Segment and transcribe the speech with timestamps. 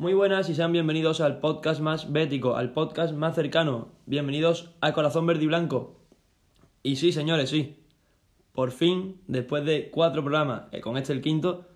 [0.00, 3.88] Muy buenas y sean bienvenidos al podcast más bético, al podcast más cercano.
[4.06, 6.00] Bienvenidos a Corazón Verde y Blanco.
[6.82, 7.76] Y sí, señores, sí.
[8.54, 11.66] Por fin, después de cuatro programas, con este el quinto,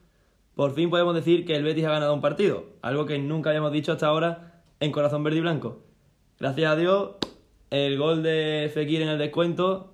[0.55, 2.65] por fin podemos decir que el Betis ha ganado un partido.
[2.81, 5.83] Algo que nunca habíamos dicho hasta ahora en Corazón Verde y Blanco.
[6.41, 7.17] Gracias a Dios,
[7.69, 9.93] el gol de Fekir en el descuento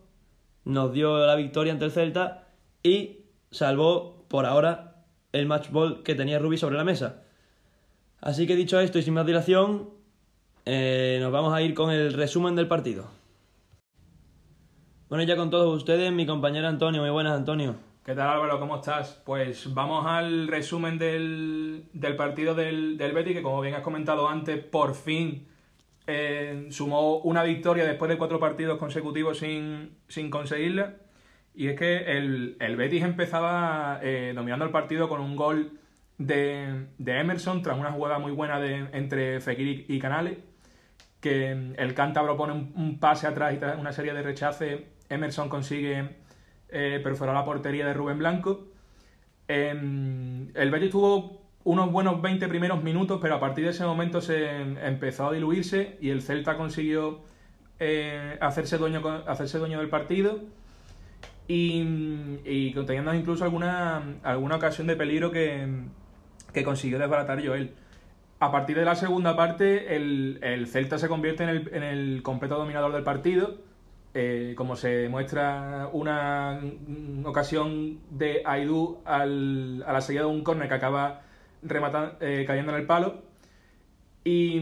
[0.65, 2.47] nos dio la victoria ante el Celta
[2.85, 5.03] y salvó por ahora
[5.33, 7.25] el match ball que tenía Rubi sobre la mesa.
[8.21, 9.89] Así que dicho esto y sin más dilación,
[10.67, 13.11] eh, nos vamos a ir con el resumen del partido.
[15.09, 17.01] Bueno, ya con todos ustedes, mi compañero Antonio.
[17.01, 17.77] Muy buenas, Antonio.
[18.05, 18.61] ¿Qué tal Álvaro?
[18.61, 19.21] ¿Cómo estás?
[19.25, 24.63] Pues vamos al resumen del, del partido del, del que como bien has comentado antes,
[24.63, 25.47] por fin
[26.07, 30.97] eh, sumó una victoria después de cuatro partidos consecutivos sin, sin conseguirla.
[31.55, 35.79] Y es que el, el Betis empezaba eh, dominando el partido con un gol
[36.21, 40.37] de, de Emerson tras una jugada muy buena de, entre Fekir y, Canales,
[41.19, 46.17] que el cántabro pone un, pase atrás y una serie de rechaces, Emerson consigue
[46.69, 48.69] eh, perforar la portería de Rubén Blanco.
[49.49, 54.21] Eh, el Betis tuvo unos buenos 20 primeros minutos, pero a partir de ese momento
[54.21, 57.23] se empezó a diluirse y el Celta consiguió
[57.79, 60.41] eh, hacerse, dueño, hacerse dueño del partido
[61.49, 61.81] y,
[62.45, 65.67] y teniendo incluso alguna, alguna ocasión de peligro que,
[66.53, 67.73] que consiguió desbaratar Joel.
[68.41, 72.23] A partir de la segunda parte, el, el Celta se convierte en el, en el,
[72.23, 73.59] completo dominador del partido.
[74.15, 76.61] Eh, como se demuestra una
[77.25, 81.23] ocasión de Aidú al, a la salida de un córner que acaba
[81.63, 83.23] rematando, eh, cayendo en el palo.
[84.25, 84.61] Y,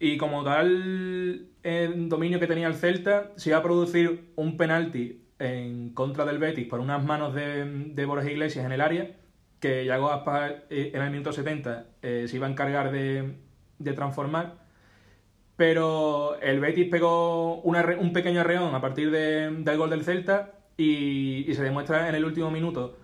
[0.00, 5.22] y como tal el dominio que tenía el Celta, se iba a producir un penalti
[5.38, 9.21] en contra del Betis por unas manos de, de Borges Iglesias en el área
[9.62, 13.36] que Yago Aspas en el minuto 70 eh, se iba a encargar de,
[13.78, 14.56] de, transformar.
[15.54, 21.46] Pero el Betis pegó un pequeño arreón a partir de, del gol del Celta y,
[21.54, 22.98] se demuestra en el último minuto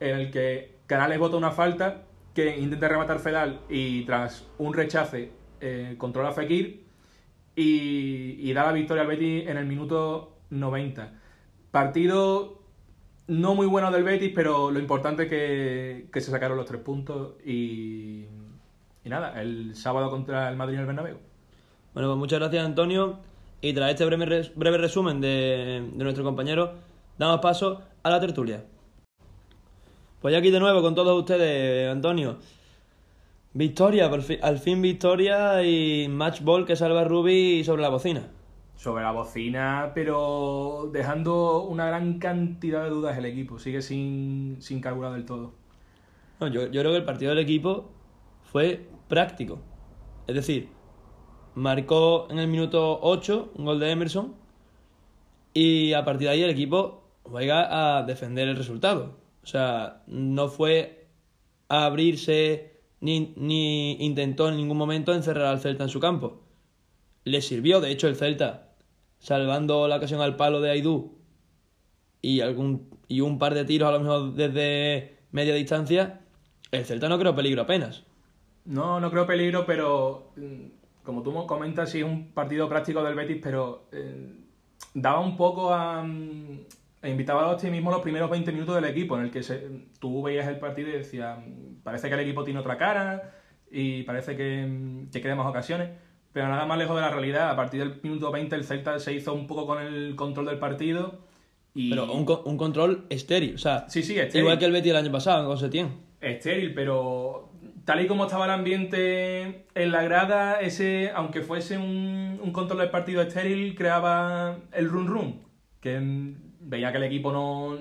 [0.00, 2.02] en el que Canales bota una falta
[2.34, 5.30] que intenta rematar Fedal y tras un rechace
[5.62, 6.84] eh, controla Fekir
[7.56, 11.10] y, y da la victoria al Betis en el minuto 90.
[11.70, 12.61] Partido
[13.26, 16.80] no muy bueno del Betis, pero lo importante es que, que se sacaron los tres
[16.80, 18.26] puntos y,
[19.04, 21.16] y, nada, el sábado contra el Madrid en el Bernabéu.
[21.94, 23.18] Bueno, pues muchas gracias Antonio
[23.60, 26.74] y tras este breve, breve resumen de, de, nuestro compañero,
[27.18, 28.64] damos paso a la tertulia.
[30.20, 32.38] Pues ya aquí de nuevo con todos ustedes, Antonio.
[33.54, 38.28] Victoria, por al fin victoria y match ball que salva Ruby sobre la bocina
[38.82, 43.60] sobre la bocina, pero dejando una gran cantidad de dudas el equipo.
[43.60, 45.52] Sigue sin, sin carburar del todo.
[46.40, 47.92] Yo, yo creo que el partido del equipo
[48.42, 49.60] fue práctico.
[50.26, 50.68] Es decir,
[51.54, 54.34] marcó en el minuto 8 un gol de Emerson
[55.54, 59.16] y a partir de ahí el equipo juega a defender el resultado.
[59.44, 61.06] O sea, no fue
[61.68, 66.42] a abrirse ni, ni intentó en ningún momento encerrar al Celta en su campo.
[67.22, 68.71] Le sirvió, de hecho, el Celta
[69.22, 71.16] salvando la ocasión al palo de Aidú
[72.20, 76.20] y, algún, y un par de tiros a lo mejor desde media distancia,
[76.72, 78.04] el Celta no creo peligro apenas.
[78.64, 83.14] No, no creo peligro, pero mm, como tú comentas, sí es un partido práctico del
[83.14, 84.34] Betis, pero eh,
[84.92, 86.02] daba un poco a...
[86.02, 86.60] Mm,
[87.02, 89.68] e invitaba al optimismo los primeros 20 minutos del equipo, en el que se,
[89.98, 93.34] tú veías el partido y decías, mm, parece que el equipo tiene otra cara
[93.70, 95.90] y parece que, que queda más ocasiones
[96.32, 97.50] pero nada más lejos de la realidad.
[97.50, 100.58] A partir del minuto 20 el Celta se hizo un poco con el control del
[100.58, 101.18] partido.
[101.74, 101.90] Y...
[101.90, 104.42] Pero un, un control estéril, o sea, sí, sí, estéril.
[104.42, 105.90] igual que el Betis el año pasado con Setién.
[106.20, 107.50] Estéril, pero
[107.84, 112.80] tal y como estaba el ambiente en la grada, ese, aunque fuese un, un control
[112.80, 115.40] del partido estéril, creaba el run run,
[115.80, 115.98] que
[116.60, 117.78] veía que el equipo no,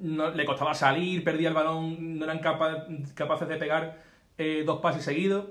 [0.00, 4.02] no le costaba salir, perdía el balón, no eran capa, capaces de pegar
[4.38, 5.46] eh, dos pases seguidos.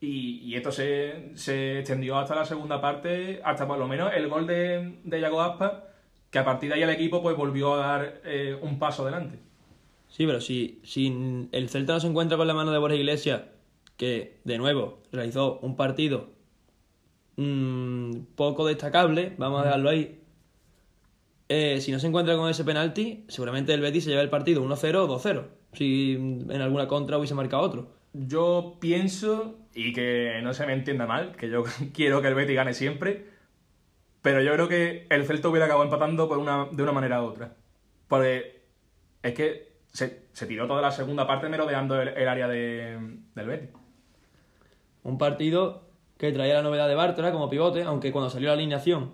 [0.00, 4.28] Y, y, esto se, se, extendió hasta la segunda parte, hasta por lo menos el
[4.28, 5.84] gol de, de Yago Aspa,
[6.30, 9.38] que a partir de ahí el equipo pues volvió a dar eh, un paso adelante.
[10.08, 13.42] Sí, pero si, si el Celta no se encuentra con la mano de Borja Iglesias,
[13.96, 16.28] que de nuevo realizó un partido
[17.36, 20.20] mmm, poco destacable, vamos a dejarlo ahí.
[21.48, 24.64] Eh, si no se encuentra con ese penalti, seguramente el Betis se lleva el partido
[24.64, 25.44] 1-0 o 2-0.
[25.72, 27.95] Si en alguna contra hubiese marcado otro.
[28.18, 31.64] Yo pienso y que no se me entienda mal, que yo
[31.94, 33.26] quiero que el Betis gane siempre,
[34.22, 37.26] pero yo creo que el Celta hubiera acabado empatando por una, de una manera u
[37.26, 37.54] otra.
[38.08, 38.62] Porque
[39.22, 42.98] es que se, se tiró toda la segunda parte merodeando el, el área de,
[43.34, 43.70] del Betis.
[45.02, 45.84] Un partido
[46.18, 49.12] que traía la novedad de Bartra como pivote, aunque cuando salió la alineación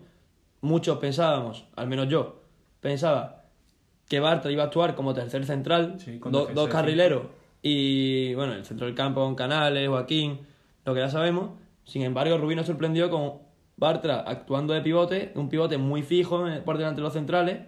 [0.60, 2.42] muchos pensábamos, al menos yo,
[2.80, 3.44] pensaba
[4.08, 7.22] que Bartra iba a actuar como tercer central, Sí, con do- defensa dos carrileros
[7.62, 10.40] y bueno, el centro del campo con Canales, Joaquín,
[10.84, 11.50] lo que ya sabemos.
[11.84, 13.34] Sin embargo, Rubí nos sorprendió con
[13.76, 17.60] Bartra actuando de pivote, un pivote muy fijo por delante de los centrales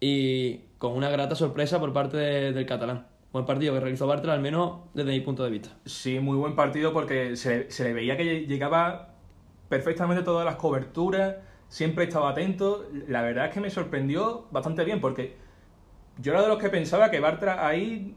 [0.00, 3.06] y con una grata sorpresa por parte de- del catalán.
[3.32, 5.70] Buen partido que realizó Bartra, al menos desde mi punto de vista.
[5.84, 9.14] Sí, muy buen partido porque se, se le veía que llegaba
[9.68, 11.36] perfectamente todas las coberturas,
[11.68, 12.86] siempre estaba atento.
[13.08, 15.36] La verdad es que me sorprendió bastante bien porque
[16.18, 18.14] yo era de los que pensaba que Bartra ahí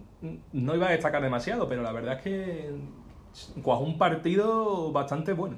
[0.54, 2.70] no iba a destacar demasiado, pero la verdad es que
[3.62, 5.58] cuajó un partido bastante bueno.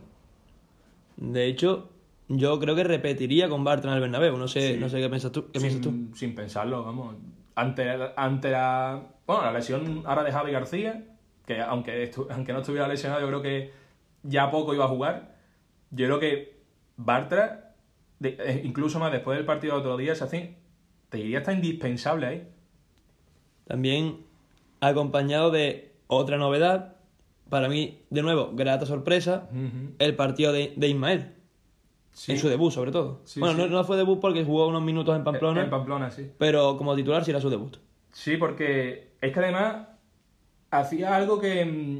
[1.18, 1.90] De hecho,
[2.30, 4.38] yo creo que repetiría con Bartra en el Bernabéu.
[4.38, 4.80] No sé, Sí.
[4.80, 5.52] no sé qué piensas tú.
[5.52, 5.90] ¿Qué piensas tú?
[5.90, 7.16] sin, sin pensarlo, vamos.
[7.56, 11.06] Ante, ante la, bueno, la lesión ahora de Javi García,
[11.46, 13.72] que aunque, estu- aunque no estuviera lesionado, yo creo que
[14.24, 15.36] ya poco iba a jugar.
[15.92, 16.64] Yo creo que
[16.98, 17.76] Bartra,
[18.20, 20.58] de- eh, incluso más después del partido del otro día, se hace,
[21.10, 22.48] te diría hasta indispensable ahí.
[23.66, 24.26] También
[24.90, 26.96] acompañado de otra novedad,
[27.50, 29.50] para mí, de nuevo, grata sorpresa,
[30.00, 31.34] el partido de, de Ismael,
[32.12, 32.34] Sí.
[32.34, 33.22] en su debut sobre todo.
[33.24, 33.62] Sí, bueno, sí.
[33.62, 36.30] No, no fue debut porque jugó unos minutos en Pamplona, En Pamplona, sí.
[36.38, 37.78] pero como titular sí era su debut.
[38.12, 39.88] Sí, porque es que además
[40.70, 42.00] hacía algo que, mm,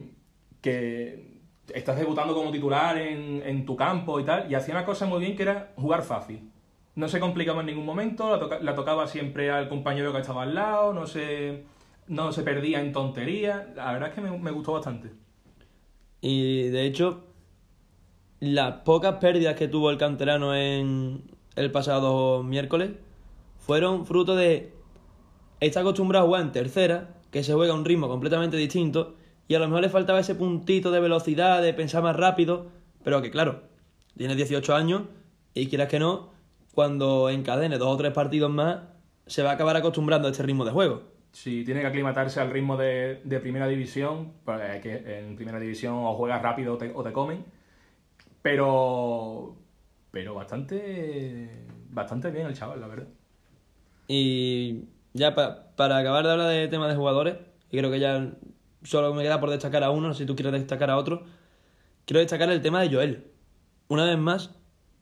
[0.62, 1.34] que
[1.74, 5.20] estás debutando como titular en, en tu campo y tal, y hacía una cosa muy
[5.20, 6.48] bien que era jugar fácil.
[6.96, 10.44] No se complicaba en ningún momento, la, toca- la tocaba siempre al compañero que estaba
[10.44, 11.64] al lado, no se,
[12.08, 13.76] no se perdía en tonterías.
[13.76, 15.12] La verdad es que me, me gustó bastante.
[16.22, 17.24] Y de hecho,
[18.40, 21.24] las pocas pérdidas que tuvo el canterano en
[21.56, 22.92] el pasado miércoles
[23.58, 24.74] fueron fruto de
[25.60, 29.16] está acostumbrado a jugar en tercera, que se juega a un ritmo completamente distinto,
[29.48, 32.68] y a lo mejor le faltaba ese puntito de velocidad, de pensar más rápido,
[33.04, 33.64] pero que claro,
[34.18, 35.04] tiene 18 años
[35.54, 36.32] y quieras que no,
[36.74, 38.82] cuando encadene dos o tres partidos más,
[39.26, 41.13] se va a acabar acostumbrando a este ritmo de juego.
[41.34, 45.60] Si tiene que aclimatarse al ritmo de, de primera división, pues es que en primera
[45.60, 47.44] división o juegas rápido o te, o te comen.
[48.42, 49.56] Pero.
[50.12, 51.50] Pero bastante.
[51.90, 53.08] Bastante bien el chaval, la verdad.
[54.08, 57.36] Y ya pa- para acabar de hablar de temas de jugadores,
[57.72, 58.32] y creo que ya
[58.84, 61.24] solo me queda por destacar a uno, si tú quieres destacar a otro,
[62.06, 63.28] quiero destacar el tema de Joel.
[63.88, 64.56] Una vez más,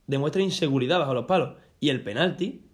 [0.08, 1.58] demuestra inseguridad bajo los palos.
[1.80, 2.70] Y el penalti,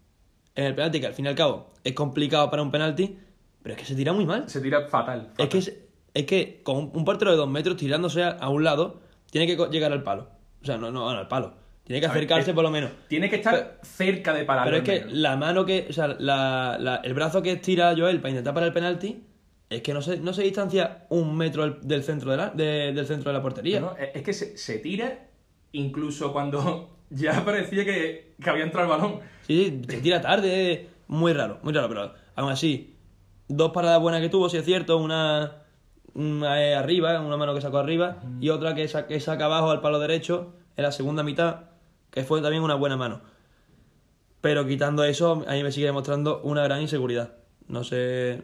[0.55, 3.17] en el penalti que al fin y al cabo es complicado para un penalti,
[3.67, 4.49] pero es que se tira muy mal.
[4.49, 5.33] Se tira fatal.
[5.37, 5.77] Es que, es,
[6.13, 9.91] es que con un, portero de dos metros tirándose a, un lado, tiene que llegar
[9.91, 10.29] al palo.
[10.61, 11.53] O sea, no, no, bueno, al palo.
[11.83, 12.91] Tiene que ver, acercarse por lo menos.
[13.09, 14.63] Tiene que estar cerca de parar.
[14.63, 15.85] Pero es que la mano que.
[15.89, 19.21] O sea, la, la- el brazo que estira Joel para intentar parar el penalti.
[19.69, 23.05] Es que no se, no se distancia un metro del, centro de la, de- del
[23.05, 23.81] centro de la portería.
[23.81, 25.27] No, no, es que se, se tira
[25.73, 29.19] incluso cuando ya parecía que, que había entrado el balón.
[29.45, 30.87] Sí, sí, se tira tarde.
[31.09, 31.89] Muy raro, muy raro.
[31.89, 32.96] Pero aún así,
[33.47, 34.97] dos paradas buenas que tuvo, si es cierto.
[34.97, 35.63] Una,
[36.13, 38.17] una eh, arriba, una mano que sacó arriba.
[38.39, 41.61] Y otra que, sa- que saca abajo al palo derecho en la segunda mitad.
[42.11, 43.21] Que fue también una buena mano.
[44.41, 47.33] Pero quitando eso, a mí me sigue demostrando una gran inseguridad.
[47.67, 48.41] No sé.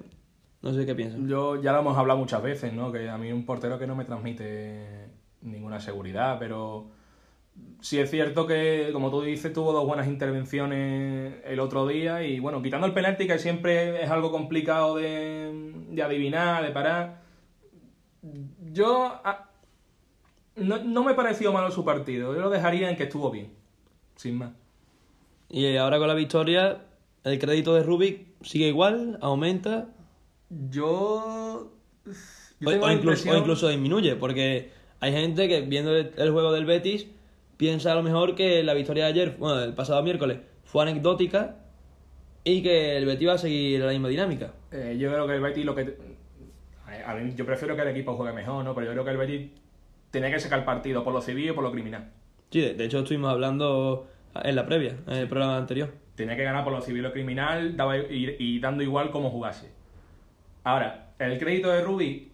[0.61, 1.27] No sé qué piensan.
[1.27, 2.91] Yo ya lo hemos hablado muchas veces, ¿no?
[2.91, 5.09] Que a mí un portero que no me transmite
[5.41, 6.87] ninguna seguridad, pero
[7.81, 12.40] sí es cierto que, como tú dices, tuvo dos buenas intervenciones el otro día y
[12.40, 17.22] bueno, quitando el penalti, que siempre es algo complicado de, de adivinar, de parar,
[18.72, 19.50] yo ah,
[20.56, 23.52] no, no me pareció malo su partido, yo lo dejaría en que estuvo bien,
[24.16, 24.52] sin más.
[25.50, 26.81] Y ahora con la victoria,
[27.24, 29.90] el crédito de Rubik sigue igual, aumenta
[30.69, 31.72] Yo...
[32.60, 36.52] yo o, incluso, impresión- o incluso disminuye, porque hay gente que viendo el, el juego
[36.54, 37.07] del Betis
[37.63, 41.59] piensa a lo mejor que la victoria de ayer, bueno, del pasado miércoles, fue anecdótica
[42.43, 44.51] y que el Betis va a seguir la misma dinámica.
[44.69, 45.95] Eh, yo creo que el Betis lo que...
[46.85, 48.75] A a mí, yo prefiero que el equipo juegue mejor, ¿no?
[48.75, 49.51] Pero yo creo que el Betis
[50.11, 52.11] tenía que sacar partido por lo civil y por lo criminal.
[52.51, 54.09] Sí, de, hecho estuvimos hablando
[54.43, 55.93] en la previa, en el programa anterior.
[56.15, 59.71] Tenía que ganar por lo civil lo criminal daba, y, y dando igual como jugase.
[60.65, 62.29] Ahora, el crédito de Rubi,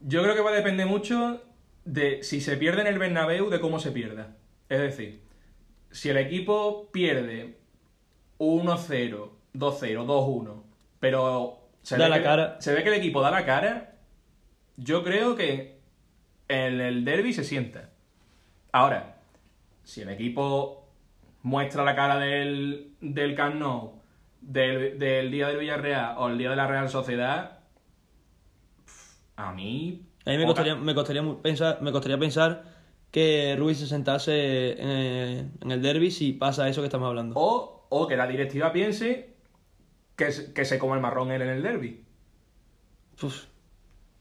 [0.00, 1.42] yo creo que va a depender mucho
[1.84, 4.36] de si se pierde en el Bernabéu, de cómo se pierda.
[4.68, 5.22] Es decir,
[5.90, 7.58] si el equipo pierde
[8.38, 10.62] 1-0, 2-0, 2-1,
[11.00, 12.60] pero se Da ve la que, cara.
[12.60, 13.96] se ve que el equipo da la cara,
[14.76, 15.78] yo creo que
[16.48, 17.90] en el derby se sienta.
[18.72, 19.18] Ahora,
[19.82, 20.88] si el equipo
[21.42, 24.00] muestra la cara del, del Camp Nou,
[24.40, 27.58] del, del día del Villarreal o el día de la Real Sociedad,
[29.36, 30.06] a mí...
[30.30, 32.64] A mí me costaría, me costaría pensar, me costaría pensar
[33.10, 37.34] que Ruiz se sentase en, en el derby si pasa eso que estamos hablando.
[37.38, 39.34] O, o que la directiva piense
[40.16, 42.04] que, se- que se coma el marrón él en el derby.
[43.22, 43.44] Uf,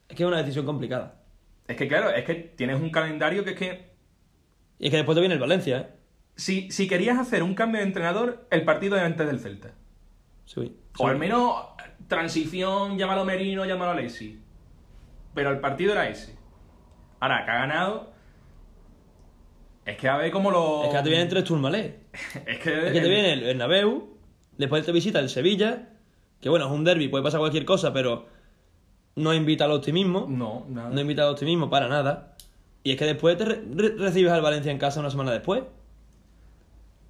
[0.07, 1.21] es que es una decisión complicada.
[1.67, 3.89] Es que claro, es que tienes un calendario que es que
[4.79, 5.87] Y es que después te viene el Valencia, ¿eh?
[6.35, 9.73] si, si querías hacer un cambio de entrenador, el partido es antes del Celta.
[10.45, 10.75] Sí.
[10.97, 11.53] O al menos
[12.07, 14.39] transición, llámalo Merino, llámalo Alessi.
[15.33, 16.35] Pero el partido era ese.
[17.19, 18.11] Ahora, que ha ganado.
[19.85, 20.83] Es que a ver cómo lo.
[20.83, 21.93] Es que ahora te vienen tres turmalés.
[22.45, 24.17] Es que, Es que te viene el Bernabéu,
[24.57, 25.89] después te visita el Sevilla,
[26.41, 28.27] que bueno, es un derby, puede pasar cualquier cosa, pero
[29.15, 30.25] no invita al optimismo.
[30.29, 30.89] No, nada.
[30.89, 32.35] No invita al optimismo para nada.
[32.83, 35.63] Y es que después te re- re- recibes al Valencia en casa una semana después.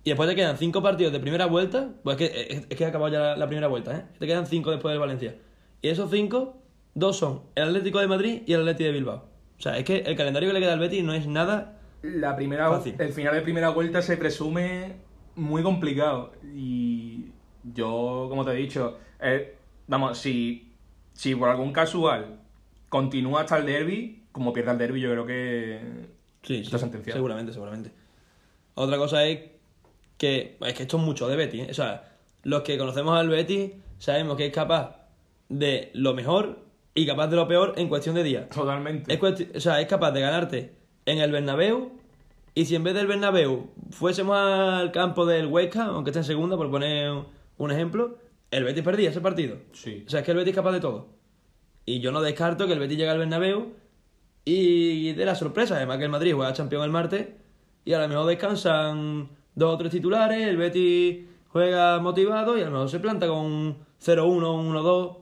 [0.03, 1.89] Y después te quedan cinco partidos de primera vuelta.
[2.03, 4.03] Pues es que, es, es que ha acabado ya la, la primera vuelta, ¿eh?
[4.17, 5.35] Te quedan cinco después del Valencia.
[5.81, 6.58] Y esos cinco,
[6.93, 9.25] dos son el Atlético de Madrid y el Atlético de Bilbao.
[9.57, 11.79] O sea, es que el calendario que le queda al Betis no es nada.
[12.01, 12.95] La primera, Fácil.
[12.97, 14.93] el final de primera vuelta se presume
[15.35, 16.31] muy complicado.
[16.55, 17.25] Y
[17.63, 19.55] yo, como te he dicho, eh,
[19.87, 20.71] vamos, si,
[21.13, 22.39] si por algún casual
[22.87, 25.79] continúa hasta el derby, como pierda el derby, yo creo que
[26.43, 27.17] Sí, está sí, sentenciado.
[27.17, 27.91] seguramente, seguramente.
[28.75, 29.39] Otra cosa es
[30.17, 31.67] que es que esto es mucho de Betis, ¿eh?
[31.71, 34.95] O sea, los que conocemos al Betis sabemos que es capaz
[35.49, 36.59] de lo mejor
[36.99, 38.49] y capaz de lo peor en cuestión de días.
[38.49, 39.13] Totalmente.
[39.13, 39.21] Es,
[39.55, 40.73] o sea, es capaz de ganarte
[41.05, 41.91] en el Bernabéu
[42.55, 46.57] y si en vez del Bernabéu fuésemos al campo del Huesca, aunque esté en segunda,
[46.57, 47.09] por poner
[47.57, 48.17] un- ejemplo,
[48.51, 49.57] el Betis perdía ese partido.
[49.71, 50.03] Sí.
[50.05, 51.07] O sea, es que el Betis es capaz de todo.
[51.85, 53.73] Y yo no descarto que el Betis llegue al Bernabéu
[54.45, 57.27] y de la sorpresa, además que el Madrid juega campeón el martes
[57.85, 62.65] y a lo mejor descansan dos o tres titulares, el Betis juega motivado y a
[62.65, 65.17] lo mejor se planta con un 0-1, un 1-2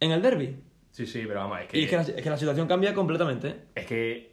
[0.00, 0.56] en el derby.
[0.98, 2.92] Sí, sí, pero vamos, es que, Y es que, la, es que la situación cambia
[2.92, 3.48] completamente.
[3.50, 3.56] ¿eh?
[3.76, 4.32] es, que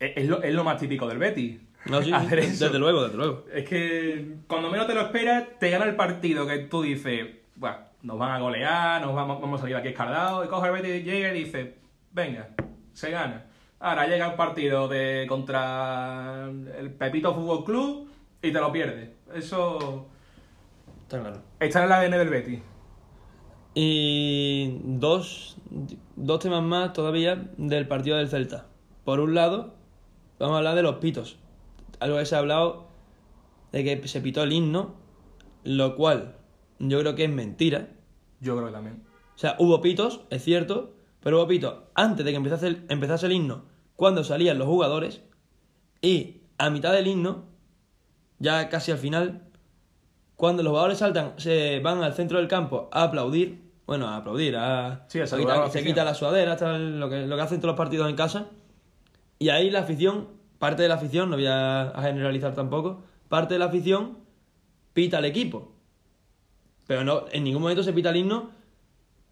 [0.00, 1.60] es, es lo, es lo más típico del Betis.
[1.86, 2.64] No, sí, Hacer eso.
[2.64, 3.44] desde luego, desde luego.
[3.54, 7.76] Es que cuando menos te lo esperas, te gana el partido que tú dices, bueno,
[8.02, 11.04] nos van a golear, nos vamos, vamos a salir aquí escardados, y coge el Betis,
[11.04, 11.76] llega y dice,
[12.10, 12.48] venga,
[12.92, 13.46] se gana.
[13.78, 18.10] Ahora llega el partido de contra el Pepito Fútbol Club
[18.42, 19.10] y te lo pierdes.
[19.32, 20.08] Eso
[21.02, 21.40] Está claro.
[21.60, 22.58] está en el ADN del Betis.
[23.74, 25.56] Y dos,
[26.16, 28.66] dos temas más todavía del partido del Celta.
[29.04, 29.74] Por un lado,
[30.38, 31.38] vamos a hablar de los pitos.
[32.00, 32.88] Algo que se ha hablado
[33.72, 34.94] de que se pitó el himno,
[35.64, 36.36] lo cual
[36.78, 37.88] yo creo que es mentira.
[38.40, 39.04] Yo creo que también.
[39.34, 43.26] O sea, hubo pitos, es cierto, pero hubo pitos antes de que empezase el, empezase
[43.26, 43.64] el himno,
[43.96, 45.22] cuando salían los jugadores,
[46.02, 47.44] y a mitad del himno,
[48.38, 49.48] ya casi al final,
[50.36, 53.59] cuando los jugadores saltan, se van al centro del campo a aplaudir,
[53.90, 56.56] bueno, a aplaudir, a, Sí, a a saludar a quitar- la se quita la sudadera,
[56.56, 58.46] tal, lo que, lo que hacen todos los partidos en casa,
[59.40, 60.28] y ahí la afición,
[60.60, 64.18] parte de la afición, no voy a, a generalizar tampoco, parte de la afición
[64.92, 65.72] pita al equipo.
[66.86, 68.52] Pero no, en ningún momento se pita el himno,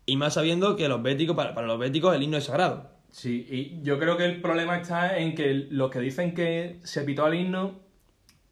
[0.06, 2.90] y más sabiendo que los béticos, para, para los béticos el himno es sagrado.
[3.12, 7.02] Sí, y yo creo que el problema está en que los que dicen que se
[7.02, 7.76] pitó al himno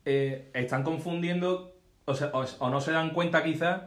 [0.04, 3.82] eh, están confundiendo o, sea, o, o no se dan cuenta quizás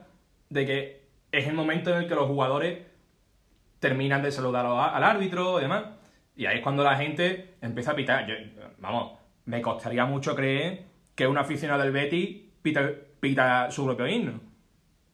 [0.50, 0.99] de que
[1.32, 2.80] es el momento en el que los jugadores
[3.80, 5.84] terminan de saludar al árbitro y demás.
[6.36, 8.28] Y ahí es cuando la gente empieza a pitar.
[8.28, 8.36] Yo,
[8.80, 9.14] vamos,
[9.46, 10.84] me costaría mucho creer
[11.16, 14.40] que un aficionado del Betis pita, pita su propio himno.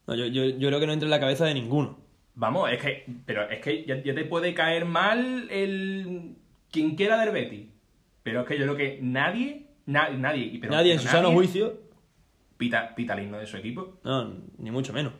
[0.06, 1.98] No, yo, yo, yo creo que no entra en la cabeza de ninguno.
[2.34, 6.34] Vamos, es que, pero es que ya, ya te puede caer mal el
[6.70, 7.66] quien quiera del Betis.
[8.22, 11.22] Pero es que yo creo que nadie, na- nadie, y pero- Nadie en su sano
[11.28, 11.74] nadie juicio,
[12.56, 13.98] pita, pita el himno de su equipo.
[14.04, 15.12] no, ni mucho menos.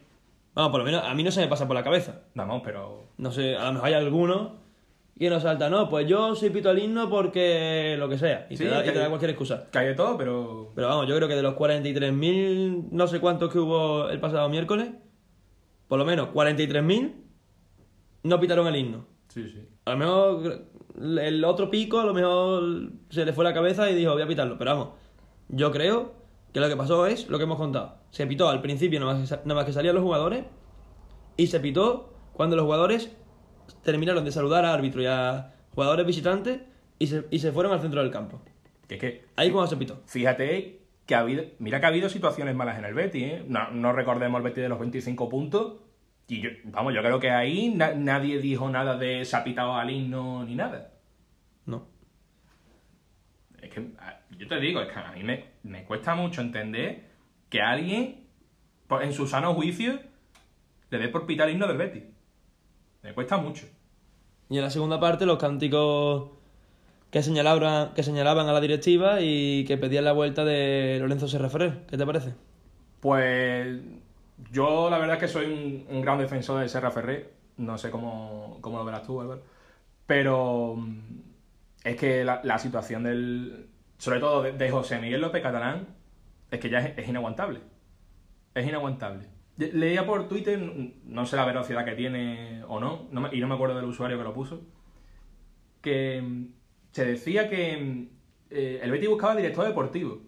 [0.57, 2.23] Vamos, por lo menos a mí no se me pasa por la cabeza.
[2.35, 4.65] Vamos, pero No sé, a lo mejor hay alguno
[5.19, 8.47] que nos salta, no, pues yo soy pito al himno porque lo que sea.
[8.51, 9.69] Y, Sí, te, da, y te da cualquier excusa.
[9.71, 13.59] cae todo, pero Pero vamos, yo creo que de los 43.000 no sé cuántos que
[13.59, 14.89] hubo el pasado miércoles,
[15.89, 17.13] por lo menos 43.000
[18.25, 19.07] no pitaron el himno.
[19.29, 19.69] sí, sí.
[19.85, 20.65] A lo mejor
[21.21, 24.27] el otro pico, a lo mejor se le fue la cabeza y dijo, voy a
[24.27, 24.59] pitarlo.
[24.59, 24.89] Pero vamos,
[25.49, 26.15] yo creo
[26.57, 27.97] que lo que pasó es lo que hemos contado.
[28.11, 30.45] Se pitó al principio nada más que, sa- nada más que salían los jugadores
[31.37, 33.15] y se pitó cuando los jugadores
[33.83, 36.61] terminaron de saludar a árbitro y a jugadores visitantes
[36.99, 38.41] y se, y se fueron al centro del campo.
[38.89, 40.01] Que es que, Ahí cuando se pitó.
[40.07, 43.45] fíjate que ha habido, mira que ha habido situaciones malas en el Betis, ¿eh?
[43.47, 45.75] No, no recordemos el Betis de los 25 puntos.
[46.29, 49.75] Y yo, vamos, yo creo que ahí na- nadie dijo nada de se ha pitado
[49.77, 50.93] al himno ni nada.
[53.81, 53.83] No.
[53.89, 57.05] Es que, a- yo te digo, es que a mí me, me cuesta mucho entender
[57.49, 58.25] que alguien,
[58.87, 59.99] por- en su sano juicio,
[60.91, 62.03] le dé por pitar el himno del Betis.
[63.03, 63.67] Me cuesta mucho.
[64.49, 66.31] Y en la segunda parte los cánticos
[67.11, 71.49] que señalaban, que señalaban a la directiva y que pedían la vuelta de Lorenzo Serra
[71.49, 71.87] Ferrer.
[71.89, 72.35] ¿Qué te parece?
[73.01, 73.79] Pues
[74.53, 77.33] yo la verdad es que soy un, un gran defensor de Serra Ferrer.
[77.57, 79.43] No sé cómo, cómo lo verás tú, Álvaro.
[80.07, 80.77] Pero
[81.91, 83.69] es que la, la situación del...
[83.99, 85.89] Sobre todo de, José Miguel López Catalán
[86.51, 87.61] es que ya es, es inaguantable.
[88.55, 89.29] Es inaguantable.
[89.57, 90.59] Le- Leía por Twitter,
[91.05, 93.87] no sé la velocidad que tiene o no, no me- y no me acuerdo del
[93.87, 94.67] usuario que lo puso,
[95.81, 96.47] que mm,
[96.93, 98.09] se decía que mm,
[98.51, 100.23] eh, el Betis buscaba director deportivo.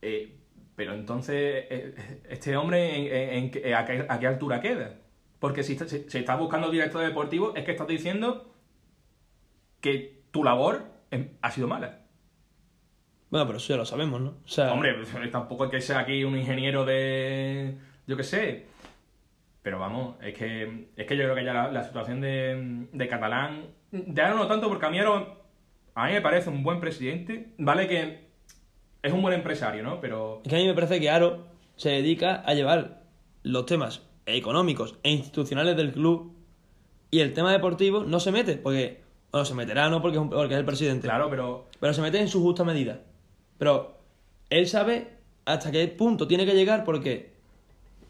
[0.00, 0.38] Eh,
[0.74, 1.94] pero entonces, eh,
[2.28, 5.00] este hombre, ¿en, en- a, qué, a qué altura queda?
[5.38, 8.51] Porque si, está- si estás buscando director deportivo, es que estás diciendo
[9.82, 11.98] que tu labor em, ha sido mala.
[13.30, 14.30] Bueno, pero eso ya lo sabemos, ¿no?
[14.44, 14.94] O sea, Hombre,
[15.32, 17.76] tampoco es que sea aquí un ingeniero de.
[18.06, 18.66] Yo qué sé.
[19.62, 23.08] Pero vamos, es que, es que yo creo que ya la, la situación de, de
[23.08, 23.66] Catalán.
[23.92, 25.34] Ya no tanto porque a mí, ahora-
[25.94, 27.52] a mí me parece un buen presidente.
[27.58, 28.28] Vale que
[29.02, 30.00] es un buen empresario, ¿no?
[30.00, 30.40] Pero.
[30.44, 31.46] es que a mí me parece que Aro
[31.76, 33.02] se dedica a llevar
[33.44, 36.34] los temas económicos e institucionales del club
[37.10, 39.01] y el tema deportivo no se mete, porque,
[39.32, 40.00] bueno, se meterá, ¿no?
[40.02, 41.08] Porque es, un- porque es el presidente.
[41.08, 41.66] Claro, pero.
[41.80, 43.00] Pero se mete en su justa medida.
[43.58, 43.96] Pero
[44.50, 47.32] él sabe hasta qué punto tiene que llegar porque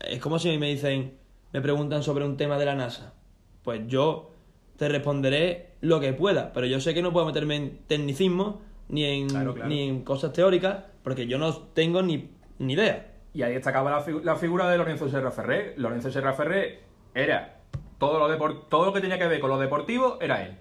[0.01, 1.17] es como si me dicen,
[1.53, 3.15] me preguntan sobre un tema de la NASA.
[3.63, 4.31] Pues yo
[4.77, 9.05] te responderé lo que pueda, pero yo sé que no puedo meterme en tecnicismo ni
[9.05, 9.69] en, Claro, claro.
[9.69, 13.13] ni en cosas teóricas porque yo no tengo ni, ni idea.
[13.35, 15.75] Y ahí destacaba la, la figura de Lorenzo Serra Ferrer.
[15.79, 16.81] Lorenzo Serra Ferrer
[17.15, 17.61] era
[17.99, 20.57] todo lo, todo lo que tenía que ver con lo deportivo, era él.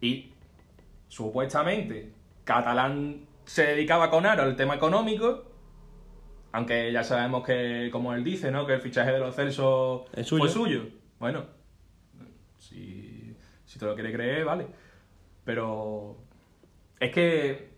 [0.00, 0.32] Y
[1.08, 2.12] supuestamente
[2.44, 5.44] Catalán se dedicaba con Aro al tema económico,
[6.52, 8.66] aunque ya sabemos que, como él dice, ¿no?
[8.66, 10.04] que el fichaje de los suyo.
[10.20, 10.86] fue suyo.
[11.18, 11.44] Bueno,
[12.58, 14.66] si, si te lo quiere creer, vale.
[15.44, 16.16] Pero
[17.00, 17.70] es que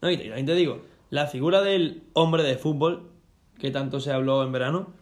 [0.00, 3.10] No, y también te digo, la figura del hombre de fútbol,
[3.58, 4.94] que tanto se habló en verano,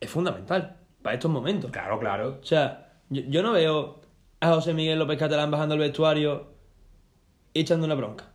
[0.00, 1.70] es fundamental para estos momentos.
[1.70, 2.38] Claro, claro.
[2.40, 4.00] O sea, yo, yo no veo
[4.40, 6.48] a José Miguel López Catalán bajando al vestuario
[7.52, 8.32] y echando una bronca.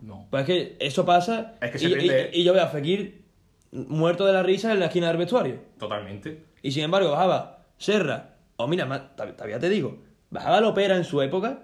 [0.00, 0.26] No.
[0.30, 2.68] Pues es que eso pasa Es que se y, tiende- y- y yo veo a
[2.68, 3.24] Fekir
[3.72, 5.60] muerto de la risa en la esquina del vestuario.
[5.78, 6.44] Totalmente.
[6.62, 9.98] Y sin embargo bajaba Serra, o mira, todavía te digo,
[10.30, 11.60] bajaba Lopera en su época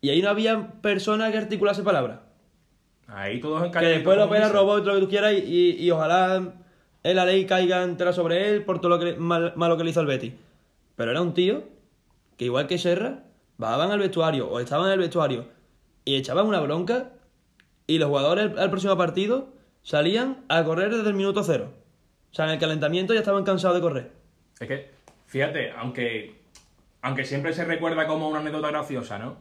[0.00, 2.20] y ahí no había persona que articulase palabras.
[3.08, 5.90] Ahí todos en Que después Lopera robó todo lo que tú quieras y, y- y
[5.90, 6.52] ojalá
[7.02, 9.90] en la ley caiga entera sobre él por todo lo que mal- malo que le
[9.90, 10.32] hizo al Betty.
[10.96, 11.62] Pero era un tío
[12.36, 13.24] que igual que Serra,
[13.58, 15.46] bajaban al vestuario o estaban en el vestuario
[16.04, 17.10] y echaban una bronca
[17.86, 19.48] y los jugadores al, próximo partido
[19.82, 21.72] salían a correr desde el minuto cero.
[22.32, 24.10] O sea, en el calentamiento ya estaban cansados de correr.
[24.60, 24.90] Es que,
[25.26, 26.40] fíjate, aunque,
[27.02, 29.36] aunque siempre se recuerda como una anécdota graciosa, ¿no?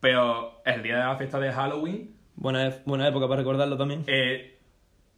[0.00, 4.04] Pero el día de la fiesta de Halloween, Buena, e- buena época para recordarlo también.
[4.06, 4.58] eh,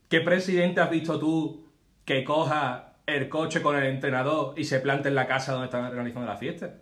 [0.08, 1.66] ¿qué presidente has visto tú
[2.06, 5.92] que coja el coche con el entrenador y se plante en la casa donde están
[5.92, 6.74] realizando la fiesta?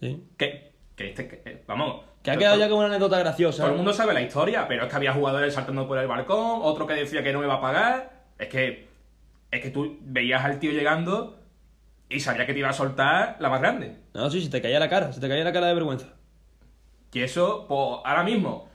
[0.00, 0.24] Sí.
[0.36, 2.04] Que, que este, que, eh, vamos.
[2.22, 3.62] Que ha quedado ya como una anécdota graciosa.
[3.62, 6.60] Todo el mundo sabe la historia, pero es que había jugadores saltando por el balcón,
[6.62, 8.24] otro que decía que no iba a pagar.
[8.38, 8.88] Es que,
[9.50, 11.38] es que tú veías al tío llegando
[12.08, 13.96] y sabía que te iba a soltar la más grande.
[14.14, 16.14] No, sí, se te caía la cara, se te caía la cara de vergüenza.
[17.12, 18.68] Y eso, pues ahora mismo,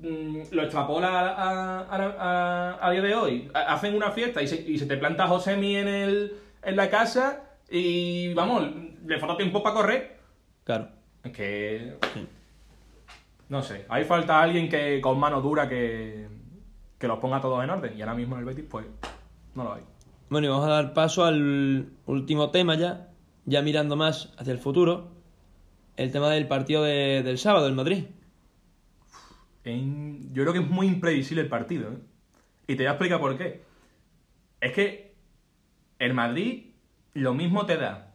[0.00, 1.96] mm, lo extrapola a, a,
[2.78, 3.50] a- a día de hoy.
[3.54, 6.32] Ha- Hacen una fiesta y se, y se te planta Josemi en, el,
[6.62, 8.64] en la casa y, vamos,
[9.06, 10.18] le falta tiempo para correr.
[10.64, 10.88] Claro.
[11.22, 12.26] Es que, Sí.
[13.48, 16.26] no sé, ahí falta alguien que con mano dura que,
[16.98, 17.96] que los ponga todos en orden.
[17.96, 18.86] Y ahora mismo en el Betis, pues,
[19.54, 19.82] no lo hay.
[20.28, 23.08] Bueno, y vamos a dar paso al último tema ya,
[23.46, 25.08] ya mirando más hacia el futuro,
[25.96, 28.04] el tema del partido de- del sábado en Madrid.
[29.64, 31.90] En- Yo creo que es muy imprevisible el partido.
[31.92, 31.98] ¿eh?
[32.68, 33.62] Y te voy a explicar por qué.
[34.60, 35.14] Es que
[35.98, 36.66] el Madrid
[37.14, 38.14] lo mismo te da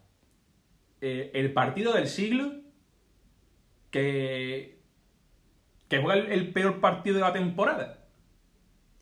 [1.02, 2.52] eh, el partido del siglo
[3.92, 4.80] que,
[5.88, 8.00] que juega el, el peor partido de la temporada.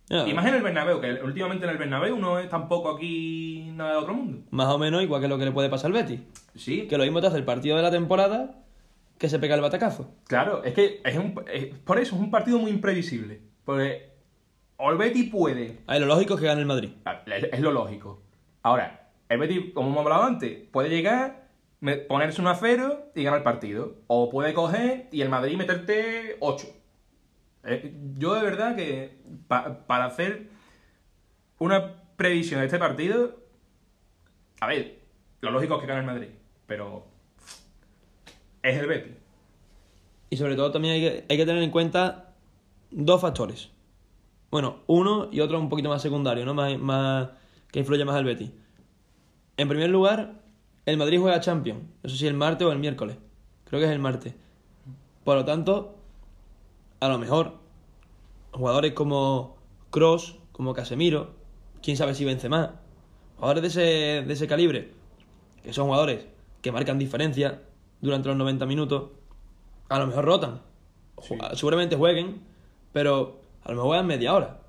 [0.09, 3.71] Ya, Y más en el Bernabéu, que últimamente en el Bernabéu no es tampoco aquí
[3.73, 4.39] nada de otro mundo.
[4.51, 6.19] Más o menos igual que lo que le puede pasar al Betis.
[6.55, 8.62] Sí, Que lo mismo te hace el partido de la temporada
[9.23, 10.13] que se pega el batacazo.
[10.27, 13.39] Claro, es que es un, es- por eso es un partido muy imprevisible.
[13.63, 14.09] Porque
[14.77, 16.89] el Betis puede Ahí lo lógico es que gane el Madrid.
[17.05, 18.21] Ah, Es lo lógico.
[18.63, 21.47] Ahora, el Betis, como hemos hablado antes, puede llegar,
[22.09, 23.95] ponerse un a cero y ganar el partido.
[24.07, 26.67] O puede coger y el Madrid meterte 8.
[28.17, 30.49] yo de verdad que pa- para hacer
[31.59, 33.37] una previsión de este partido,
[34.59, 34.99] a ver,
[35.39, 36.27] lo lógico es que gane el Madrid,
[36.67, 37.07] pero
[38.63, 39.13] es el Betis.
[40.29, 42.33] Y sobre todo también hay que, hay que tener en cuenta
[42.89, 43.69] dos factores.
[44.49, 46.53] Bueno, uno y otro un poquito más secundario, ¿no?
[46.53, 47.29] Más,
[47.71, 48.51] que influye más al Betis.
[49.57, 50.41] En primer lugar,
[50.85, 51.81] el Madrid juega Champions.
[52.01, 53.17] Eso sí, el martes o el miércoles.
[53.65, 54.33] Creo que es el martes.
[55.23, 55.95] Por lo tanto,
[56.99, 57.59] a lo mejor,
[58.51, 59.57] jugadores como
[59.89, 61.31] Cross, como Casemiro,
[61.81, 62.71] quién sabe si vence más.
[63.35, 64.91] Jugadores de ese, de ese calibre,
[65.63, 66.27] que son jugadores
[66.61, 67.61] que marcan diferencia
[68.03, 69.09] durante los 90 minutos,
[69.89, 70.61] a lo mejor rotan.
[71.21, 71.35] Sí.
[71.53, 72.41] Seguramente jueguen,
[72.91, 74.59] pero a lo mejor juegan media hora.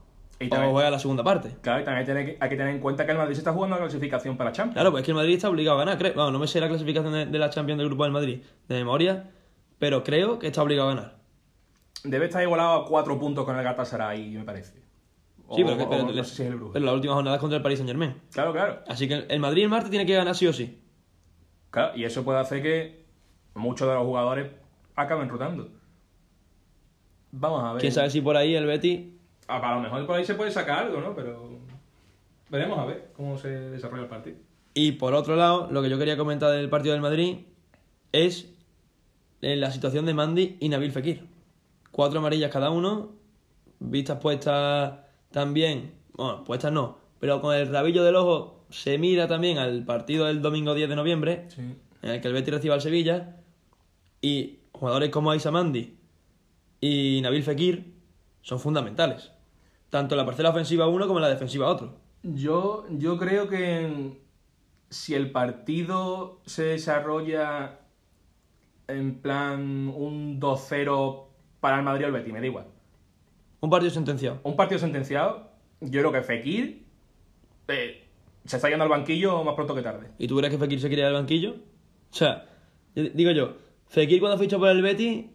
[0.41, 1.57] Y o también- juegan la segunda parte.
[1.61, 3.41] Claro, y también hay que, tener, hay que tener en cuenta que el Madrid se
[3.41, 4.75] está jugando la clasificación para Champions.
[4.75, 5.99] Claro, pues es que el Madrid está obligado a ganar.
[5.99, 8.41] Creo, vamos, no me sé la clasificación de, de la Champions del grupo del Madrid
[8.69, 9.31] de memoria,
[9.79, 11.17] pero creo que está obligado a ganar.
[12.05, 14.83] Debe estar igualado a cuatro puntos con el Galatasaray, me parece.
[15.47, 17.41] O- Sí, pero, que- o- no sé si es el pero la última jornada es
[17.41, 18.15] contra el Paris Saint Germain.
[18.33, 18.81] Claro, claro.
[18.89, 20.81] Así que el Madrid el martes tiene que ganar sí o sí.
[21.71, 23.04] Claro, y eso puede hacer que
[23.55, 24.51] muchos de los jugadores
[24.97, 25.69] acaben rotando.
[27.33, 27.81] Vamos a ver.
[27.81, 29.09] Quién sabe si por ahí el Betis
[29.49, 31.15] A, a lo mejor por ahí se puede sacar algo, ¿no?
[31.15, 31.59] Pero
[32.49, 34.37] veremos a ver cómo se desarrolla el partido.
[34.75, 37.39] Y por otro lado, lo que yo quería comentar del partido del Madrid
[38.13, 38.49] es
[39.43, 41.27] eh, la situación de Mandy y Nabil Fekir.
[41.91, 43.13] Cuatro amarillas cada uno,
[43.79, 44.95] vistas puestas
[45.31, 50.27] también, bueno, puestas no, pero con el rabillo del ojo se mira también al partido
[50.27, 51.61] del domingo 10 de noviembre, Sí.
[52.03, 53.37] en el que el Betis recibe al Sevilla,
[54.25, 55.99] y jugadores como Aisa Mandy
[56.81, 57.93] y Nabil Fekir
[58.41, 59.33] son fundamentales,
[59.91, 61.99] tanto en la parcela ofensiva uno como en la defensiva otro.
[62.23, 64.17] Yo, yo creo que
[64.89, 67.81] si el partido se desarrolla
[68.89, 71.25] en plan un 2-0
[71.61, 72.67] para el Madrid o el Betis, me da igual.
[73.61, 74.41] Un partido sentenciado.
[74.43, 75.51] Un partido sentenciado,
[75.83, 76.87] yo creo que Fekir
[77.69, 78.09] eh,
[78.47, 80.09] se está yendo al banquillo más pronto que tarde.
[80.19, 81.57] ¿Y tú crees que Fekir se quiere ir al banquillo?
[82.11, 82.47] O sea,
[82.95, 85.27] digo yo, Fekir cuando fichó por el Betis,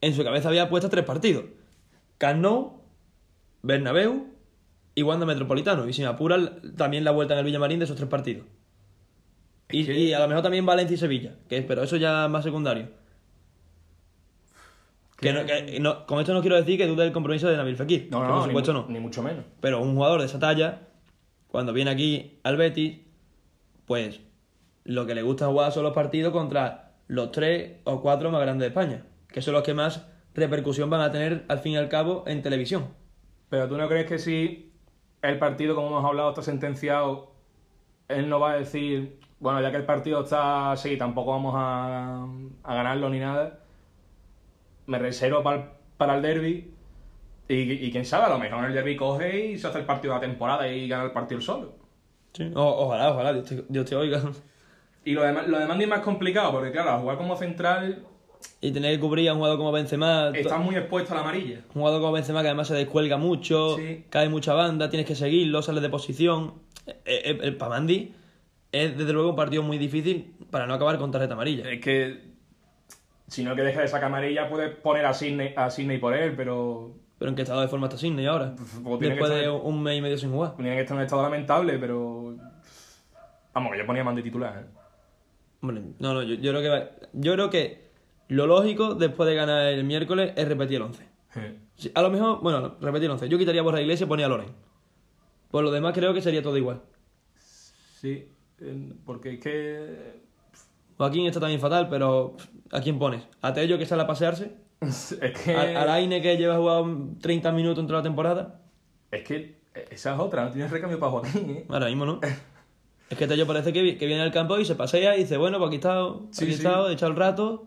[0.00, 1.44] en su cabeza había puesto tres partidos.
[2.18, 2.80] Camp Nou,
[3.62, 4.26] Bernabéu
[4.94, 5.88] y Wanda Metropolitano.
[5.88, 8.46] Y si me apuran, también la vuelta en el Villamarín de esos tres partidos.
[9.70, 12.88] Y, a lo mejor también Valencia y Sevilla, que, pero eso ya es más secundario.
[15.18, 17.76] Que no- que no- con esto no quiero decir que dude del compromiso de Nabil
[17.76, 18.08] Fekir.
[18.10, 18.88] No, no, por ni supuesto mu- no.
[18.88, 19.44] Ni mucho menos.
[19.60, 20.82] Pero un jugador de esa talla,
[21.48, 22.98] cuando viene aquí al Betis,
[23.86, 24.20] pues
[24.84, 28.62] lo que le gusta jugar son los partidos contra los tres o cuatro más grandes
[28.62, 31.88] de España, que son los que más repercusión van a tener al fin y al
[31.88, 32.88] cabo en televisión.
[33.48, 34.72] Pero tú no crees que si
[35.22, 37.32] el partido, como hemos hablado, está sentenciado,
[38.08, 42.26] él no va a decir, bueno, ya que el partido está así, tampoco vamos a,
[42.62, 43.60] a ganarlo ni nada,
[44.86, 46.70] me reservo para, para el derby
[47.48, 49.84] y, y quién sabe, a lo mejor en el derby coge y se hace el
[49.86, 51.74] partido de la temporada y gana el partido solo.
[52.54, 54.20] O- ojalá, ojalá, Dios te, Dios te oiga.
[55.04, 58.04] Y lo de, lo de Mandy es más complicado, porque claro, al jugar como central
[58.60, 61.58] Y tener que cubrir a un jugador como Benzema, está muy expuesto a la amarilla.
[61.68, 64.04] un jugador como Benzema que además se descuelga mucho, Sí.
[64.10, 66.54] cae mucha banda, tienes que seguirlo, sale de posición.
[66.86, 68.12] Eh, eh, el Pamandi
[68.72, 71.70] es desde luego un partido muy difícil para no acabar con tarjeta amarilla.
[71.70, 72.34] Es que
[73.28, 76.34] si no que deja de sacar amarilla, puedes poner a Sidney, a Sidney por él,
[76.36, 78.54] pero Pero en qué estado de forma está Sidney ahora.
[78.56, 80.56] Pues, pues, tiene Después de un mes y medio sin jugar.
[80.56, 82.34] Tenía que estar en un estado lamentable, pero.
[83.54, 84.83] Vamos, que yo ponía Mandy titular, ¿eh?
[85.64, 87.88] Hombre, no, no, yo, yo creo que va- yo creo que
[88.28, 91.08] lo lógico después de ganar el miércoles es repetir el 11.
[91.76, 93.30] Sí, a lo mejor, bueno, repetir el 11.
[93.30, 94.48] Yo quitaría Borja Iglesias y ponía a Loren.
[95.50, 96.82] Por lo demás creo que sería todo igual.
[97.38, 98.28] Sí,
[99.06, 100.22] porque es que.
[100.98, 102.36] Joaquín está también fatal, pero
[102.70, 103.22] ¿a quién pones?
[103.40, 104.52] ¿A Tello que sale a pasearse?
[104.82, 105.54] Es que.
[105.56, 106.86] ¿A, a Laine que lleva jugado
[107.22, 108.60] 30 minutos entre la temporada?
[109.10, 111.64] Es que esa es otra, no tienes recambio para Joaquín, ¿eh?
[111.70, 112.20] Ahora mismo no.
[113.14, 115.58] Es que Tello parece que, que viene al campo y se pasea y dice, bueno,
[115.58, 116.62] pues aquí he estado, Sí, aquí he sí.
[116.66, 117.64] estado, he echado el rato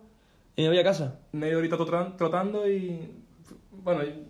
[0.57, 1.19] y me voy a casa.
[1.31, 3.09] Medio horita trotan- trotando y.
[3.71, 4.25] Bueno, y-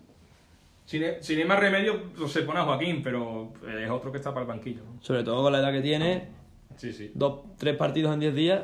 [0.86, 3.52] sin, sin más remedio, pues, se pone a Joaquín, pero
[3.84, 4.82] es otro que está para el banquillo.
[5.02, 6.28] Sobre todo con la edad que tiene,
[6.76, 7.12] Sí, sí.
[7.16, 8.62] dos, tres partidos en 10 días,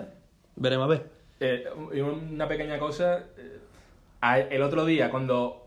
[0.56, 1.10] veremos a ver.
[1.40, 3.24] Eh, y una pequeña cosa.
[3.36, 5.66] eh, el otro día, cuando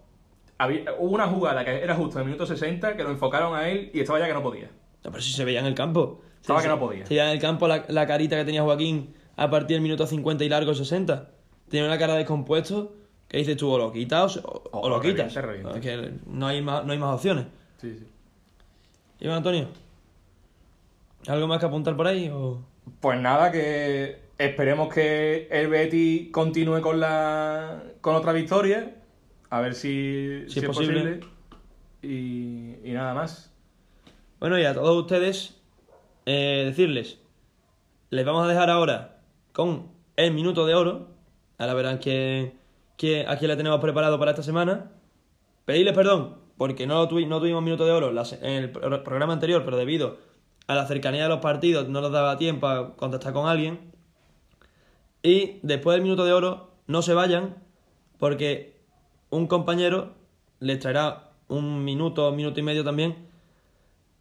[0.57, 3.69] había- hubo una jugada que era justo en el minuto 60, que lo enfocaron a
[3.69, 4.71] él y estaba ya que no podía.
[5.05, 6.23] No, pero si se veía en el campo.
[6.47, 7.05] Estaba que no podía.
[7.05, 10.07] Se veía en el campo la, la carita que tenía Joaquín a partir del minuto
[10.07, 11.29] 50 y largo 60.
[11.69, 12.95] Tiene una cara descompuesto
[13.27, 15.35] que dices tú o lo quitas o, o O lo lo quitas.
[15.83, 17.47] que no hay más, no hay más opciones.
[17.81, 18.07] Sí, sí.
[19.19, 19.67] Iván Antonio,
[21.27, 22.29] ¿algo más que apuntar por ahí?
[22.33, 22.63] O...
[23.01, 28.95] Pues nada, que esperemos que el Betty continúe con la con otra victoria.
[29.51, 31.21] A ver si, Si es posible.
[32.03, 33.51] Y, y nada más.
[34.39, 35.56] Bueno, y a todos ustedes,
[36.27, 37.19] eh, decirles,
[38.11, 41.17] les vamos a dejar ahora con el minuto de oro,
[41.59, 42.53] Ahora verán que,
[42.97, 44.91] que, a quién le tenemos preparado para esta semana.
[45.65, 50.19] Pedirles perdón, porque no, no tuvimos minuto de oro en el programa anterior, pero debido
[50.67, 53.93] a la cercanía de los partidos no nos daba tiempo a contactar con alguien.
[55.23, 57.57] Y después del minuto de oro, no se vayan,
[58.19, 58.77] porque
[59.31, 60.15] un compañero
[60.61, 63.29] les traerá un minuto, minuto y medio también,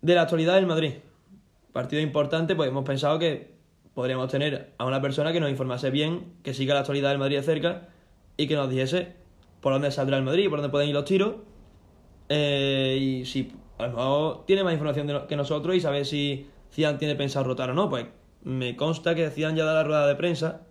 [0.01, 0.93] de la actualidad del Madrid.
[1.75, 3.51] Partido importante, pues hemos pensado que
[3.93, 7.35] podríamos tener a una persona que nos informase bien, que siga la actualidad del Madrid
[7.35, 7.89] de cerca
[8.37, 9.17] y que nos dijese
[9.59, 11.33] por dónde saldrá el Madrid, por dónde pueden ir los tiros.
[12.29, 16.97] Eh, y si a lo mejor tiene más información que nosotros y sabe si Cian
[16.97, 17.89] tiene pensado rotar o no.
[17.89, 18.05] Pues
[18.45, 20.61] me consta que Cian ya da la rueda de prensa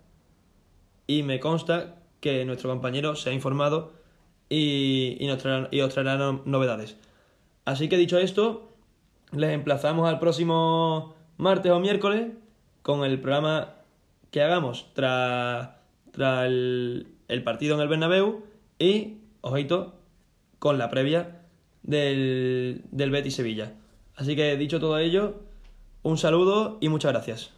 [1.05, 3.93] y me consta que nuestro compañero se ha informado
[4.49, 6.97] y, nos traerá, y novedades.
[7.63, 8.74] Así que dicho esto,
[9.35, 12.31] les emplazamos al próximo martes o miércoles
[12.81, 13.75] con el programa
[14.31, 15.69] que hagamos tras,
[16.17, 17.07] el,
[17.43, 18.43] partido en el Bernabéu
[18.77, 19.95] y, ojito,
[20.59, 21.41] con la previa
[21.83, 23.73] del, del Betis Sevilla.
[24.15, 25.35] Así que dicho todo ello,
[26.03, 27.54] un saludo y muchas gracias.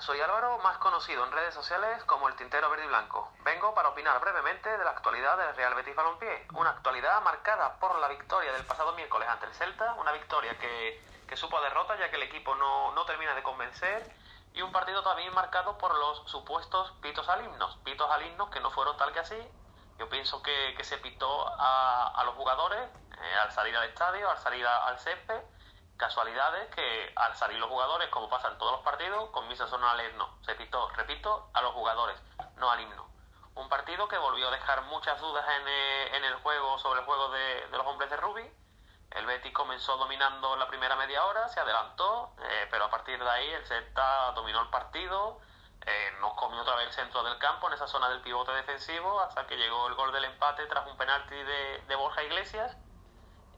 [0.00, 3.32] Soy Álvaro, más conocido en redes sociales como el Tintero Verde y Blanco.
[3.44, 7.98] Vengo para opinar brevemente de la actualidad del Real Betis Balompié, una actualidad marcada por
[7.98, 12.10] la victoria del pasado miércoles ante el Celta, una victoria que, que supo derrota ya
[12.10, 14.10] que el equipo no, no termina de convencer
[14.52, 18.60] y un partido también marcado por los supuestos pitos al himnos, pitos al himnos que
[18.60, 19.48] no fueron tal que así.
[19.98, 22.80] Yo pienso que, que se pitó a, a los jugadores
[23.22, 25.40] eh, al salir al estadio, al salir al césped
[25.96, 30.14] casualidades que al salir los jugadores, como pasa en todos los partidos, con misa sonales
[30.14, 30.28] no.
[30.42, 32.20] Se pitó, repito, a los jugadores,
[32.56, 33.06] no al himno.
[33.54, 37.30] Un partido que volvió a dejar muchas dudas en, eh, el juego, sobre el juego
[37.30, 38.50] de, los hombres de Ruby.
[39.12, 43.30] El Betis comenzó dominando la primera media hora, se adelantó, eh, pero a partir de
[43.30, 45.40] ahí el Celta dominó el partido,
[45.86, 49.20] eh, nos comió otra vez el centro del campo, en esa zona del pivote defensivo,
[49.20, 52.76] hasta que llegó el gol del empate tras un penalti de Borja Iglesias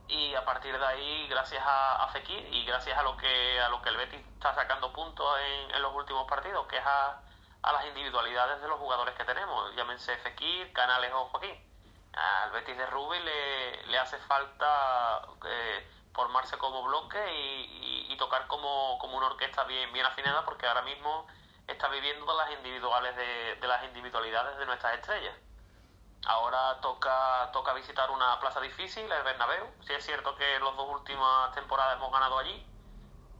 [0.07, 3.81] y a partir de ahí gracias a, Fekir y gracias a lo que a lo
[3.81, 7.21] que el Betis está sacando puntos en, en los últimos partidos que es a,
[7.61, 9.75] a, las individualidades de los jugadores que tenemos.
[9.75, 11.55] Llámense Fekir, Canales o Joaquín.
[12.13, 18.17] Al Betis de Rubí le, le hace falta eh, formarse como bloque y, y, y,
[18.17, 21.27] tocar como, como una orquesta bien, bien afinada porque ahora mismo
[21.67, 25.35] está viviendo las individuales de, de las individualidades de nuestras estrellas
[26.25, 29.65] Ahora toca, toca visitar una plaza difícil, el Bernabéu.
[29.85, 32.65] Sí es cierto que las dos últimas temporadas hemos ganado allí,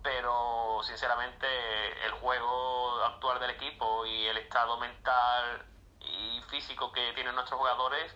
[0.04, 5.66] pero sinceramente el juego actual del equipo y el estado mental
[6.00, 8.16] y físico que tienen nuestros jugadores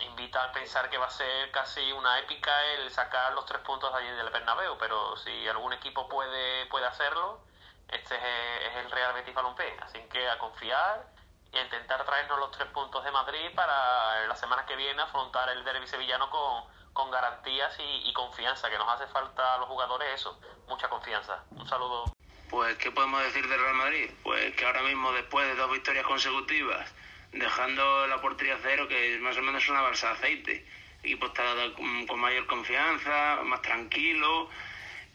[0.00, 3.92] invita a pensar que va a ser casi una épica el sacar los tres puntos
[3.94, 7.40] allí del Bernabéu, pero si algún equipo puede, puede hacerlo,
[7.88, 11.06] este es, el Real Betis Balompié, así que a confiar
[11.52, 15.64] y intentar traernos los tres puntos de Madrid para la semana que viene afrontar el
[15.64, 20.08] derby sevillano con, con garantías y, y, confianza, que nos hace falta a los jugadores
[20.14, 21.42] eso, mucha confianza.
[21.50, 22.04] Un saludo.
[22.50, 24.10] Pues, ¿qué podemos decir del Real Madrid?
[24.22, 26.90] Pues que ahora mismo, después de dos victorias consecutivas,
[27.32, 30.66] dejando la portería cero, que es más o menos una balsa de aceite,
[31.02, 31.42] el equipo está
[31.76, 34.48] con mayor confianza, más tranquilo,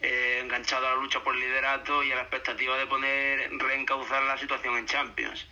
[0.00, 4.38] eh, enganchado a la lucha por liderato y a la expectativa de poner, reencauzar la
[4.38, 5.46] situación en Champions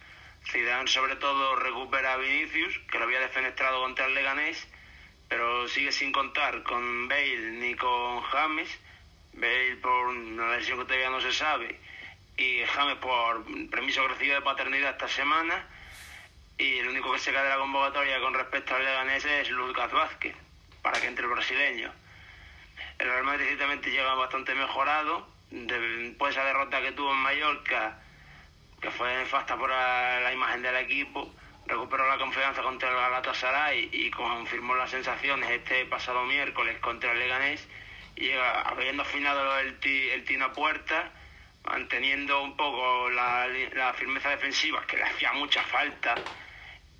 [0.50, 4.68] Zidane sobre todo recupera a Vinicius, que lo había defenestrado contra el Leganés,
[5.28, 8.78] pero sigue sin contar con Bale ni con James.
[9.34, 11.78] Bale por una lesión que todavía no se sabe
[12.36, 15.66] y James por permiso recibido de paternidad esta semana.
[16.58, 19.90] Y el único que se cae de la convocatoria con respecto al Leganés es Lucas
[19.90, 20.36] Vázquez,
[20.82, 21.92] para que entre el brasileño.
[22.98, 25.28] El Real Madrid ciertamente llega bastante mejorado.
[25.50, 28.02] Después de esa derrota que tuvo en Mallorca,
[28.82, 31.32] que fue nefasta por la, imagen del equipo,
[31.66, 37.20] recuperó la confianza contra el Galatasaray y confirmó las sensaciones este pasado miércoles contra el
[37.20, 37.66] Leganés
[38.16, 41.12] llega habiendo afinado el, el tino a puerta,
[41.64, 43.46] manteniendo un poco la,
[43.96, 46.16] firmeza defensiva que le hacía mucha falta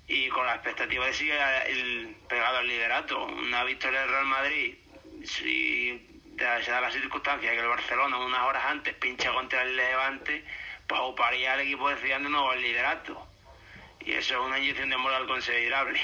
[0.07, 3.25] y con la expectativa de seguir pegado al liderato.
[3.25, 4.75] Una victoria del Real Madrid,
[5.25, 10.43] si se da la circunstancia que el Barcelona unas horas antes pincha contra el Levante,
[10.87, 13.27] pues ocuparía al equipo de de nuevo el liderato.
[14.01, 15.99] Y eso es una inyección de moral considerable.